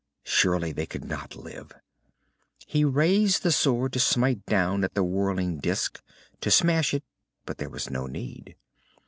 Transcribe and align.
Surely 0.23 0.71
they 0.71 0.87
could 0.87 1.05
not 1.05 1.35
live! 1.35 1.73
He 2.65 2.83
raised 2.83 3.43
the 3.43 3.51
sword 3.51 3.93
to 3.93 3.99
smite 3.99 4.43
down 4.47 4.83
at 4.83 4.95
the 4.95 5.03
whirring 5.03 5.59
disc, 5.59 6.01
to 6.39 6.49
smash 6.49 6.91
it, 6.95 7.03
but 7.45 7.59
there 7.59 7.69
was 7.69 7.91
no 7.91 8.07
need. 8.07 8.55